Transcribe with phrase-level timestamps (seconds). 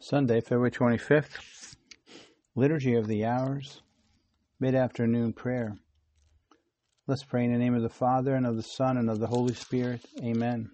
[0.00, 1.74] Sunday, February 25th,
[2.54, 3.82] Liturgy of the Hours,
[4.60, 5.76] mid afternoon prayer.
[7.08, 9.26] Let's pray in the name of the Father, and of the Son, and of the
[9.26, 10.00] Holy Spirit.
[10.22, 10.70] Amen.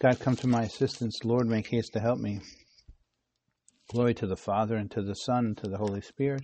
[0.00, 1.24] God, come to my assistance.
[1.24, 2.40] Lord, make haste to help me.
[3.92, 6.42] Glory to the Father, and to the Son, and to the Holy Spirit,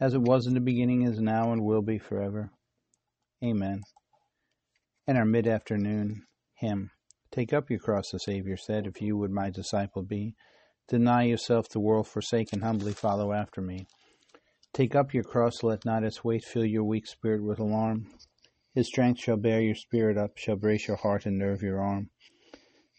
[0.00, 2.52] as it was in the beginning, is now, and will be forever.
[3.42, 3.82] Amen.
[5.08, 6.22] And our mid afternoon
[6.54, 6.92] hymn.
[7.32, 10.34] Take up your cross, the Savior said, if you would my disciple be.
[10.86, 13.86] Deny yourself, the world forsake, and humbly follow after me.
[14.74, 18.06] Take up your cross, let not its weight fill your weak spirit with alarm.
[18.74, 22.10] His strength shall bear your spirit up, shall brace your heart and nerve your arm.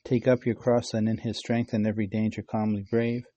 [0.03, 3.27] Take up your cross, and in his strength in every danger calmly brave,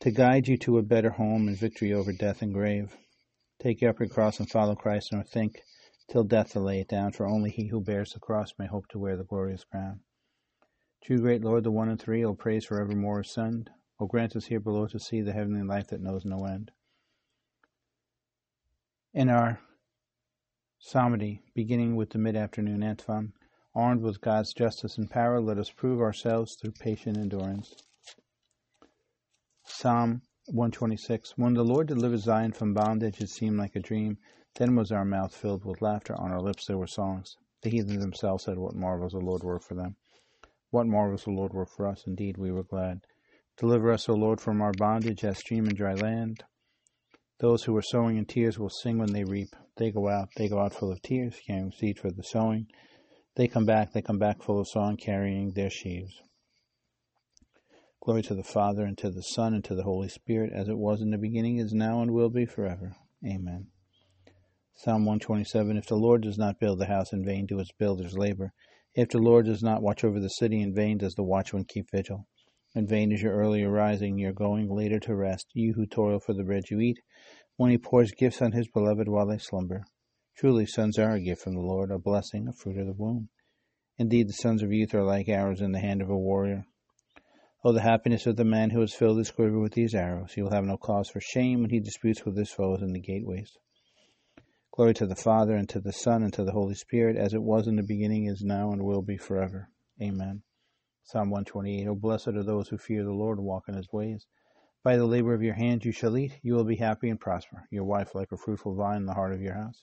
[0.00, 2.96] to guide you to a better home and victory over death and grave.
[3.60, 5.62] Take up your cross and follow Christ, nor think
[6.10, 8.88] till death to lay it down, for only he who bears the cross may hope
[8.88, 10.00] to wear the glorious crown.
[11.02, 13.70] True great Lord, the one and three, O praise forevermore ascend.
[14.00, 16.70] O grant us here below to see the heavenly life that knows no end.
[19.14, 19.60] In our
[20.78, 23.32] psalmody, beginning with the mid-afternoon antiphon,
[23.74, 27.74] armed with God's justice and power, let us prove ourselves through patient endurance.
[29.64, 31.36] Psalm 126.
[31.36, 34.18] When the Lord delivered Zion from bondage, it seemed like a dream.
[34.56, 37.36] Then was our mouth filled with laughter, on our lips there were songs.
[37.62, 39.96] The heathen themselves said, What marvels the Lord worked for them.
[40.70, 42.04] What marvels the Lord worked for us.
[42.06, 43.00] Indeed, we were glad.
[43.56, 46.44] Deliver us, O Lord, from our bondage as stream and dry land.
[47.40, 49.54] Those who are sowing in tears will sing when they reap.
[49.76, 52.66] They go out, they go out full of tears, carrying seed for the sowing.
[53.36, 56.20] They come back, they come back full of song, carrying their sheaves.
[58.00, 60.76] Glory to the Father, and to the Son, and to the Holy Spirit, as it
[60.76, 62.96] was in the beginning, is now, and will be forever.
[63.24, 63.68] Amen.
[64.74, 68.16] Psalm 127 If the Lord does not build the house, in vain do its builders
[68.16, 68.52] labor.
[68.94, 71.90] If the Lord does not watch over the city, in vain does the watchman keep
[71.90, 72.26] vigil.
[72.74, 76.32] In vain is your early arising, your going later to rest, you who toil for
[76.32, 76.98] the bread you eat,
[77.56, 79.84] when he pours gifts on his beloved while they slumber.
[80.36, 83.28] Truly, sons are a gift from the Lord, a blessing, a fruit of the womb.
[83.98, 86.66] Indeed, the sons of youth are like arrows in the hand of a warrior.
[87.64, 90.34] Oh, the happiness of the man who has filled his quiver with these arrows!
[90.34, 93.00] He will have no cause for shame when he disputes with his foes in the
[93.00, 93.56] gateways.
[94.78, 97.42] Glory to the Father, and to the Son, and to the Holy Spirit, as it
[97.42, 99.70] was in the beginning, is now, and will be forever.
[100.00, 100.44] Amen.
[101.02, 101.88] Psalm 128.
[101.88, 104.28] O blessed are those who fear the Lord and walk in his ways.
[104.84, 106.38] By the labor of your hands you shall eat.
[106.44, 107.66] You will be happy and prosper.
[107.72, 109.82] Your wife like a fruitful vine in the heart of your house.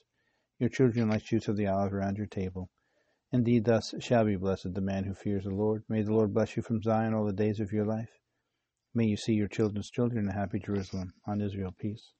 [0.58, 2.70] Your children like shoots of the olive around your table.
[3.32, 5.84] Indeed, thus shall be blessed the man who fears the Lord.
[5.90, 8.18] May the Lord bless you from Zion all the days of your life.
[8.94, 11.12] May you see your children's children in happy Jerusalem.
[11.26, 12.12] On Israel, peace.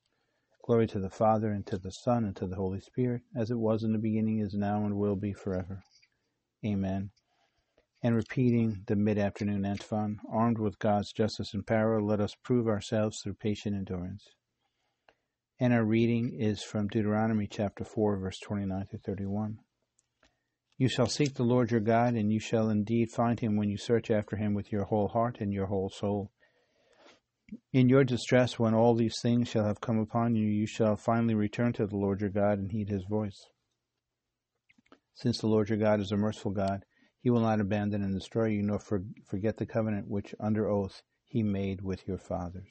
[0.66, 3.59] Glory to the Father, and to the Son, and to the Holy Spirit, as it
[3.59, 5.84] was in the beginning, is now, and will be forever.
[6.65, 7.10] Amen.
[8.03, 12.66] And repeating the mid afternoon antiphon, armed with God's justice and power, let us prove
[12.66, 14.25] ourselves through patient endurance.
[15.60, 19.60] And our reading is from Deuteronomy chapter 4, verse 29 to 31.
[20.78, 23.78] You shall seek the Lord your God, and you shall indeed find him when you
[23.78, 26.33] search after him with your whole heart and your whole soul.
[27.73, 31.34] In your distress, when all these things shall have come upon you, you shall finally
[31.34, 33.47] return to the Lord your God and heed his voice.
[35.15, 36.84] Since the Lord your God is a merciful God,
[37.21, 41.43] he will not abandon and destroy you, nor forget the covenant which under oath he
[41.43, 42.69] made with your fathers.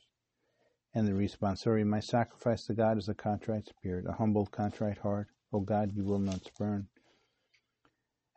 [0.93, 5.27] And the responsory, my sacrifice to God is a contrite spirit, a humble, contrite heart.
[5.51, 6.87] O God, you will not spurn.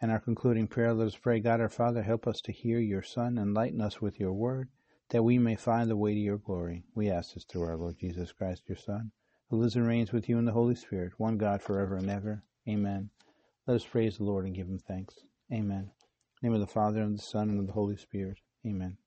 [0.01, 3.03] And our concluding prayer, let us pray, God our Father, help us to hear your
[3.03, 4.69] Son, enlighten us with your word,
[5.11, 6.85] that we may find the way to your glory.
[6.95, 9.11] We ask this through our Lord Jesus Christ, your Son,
[9.49, 12.43] who lives and reigns with you in the Holy Spirit, one God forever and ever.
[12.69, 13.11] Amen.
[13.67, 15.15] Let us praise the Lord and give him thanks.
[15.53, 15.91] Amen.
[16.43, 18.39] name of the Father, and the Son, and of the Holy Spirit.
[18.67, 18.99] Amen.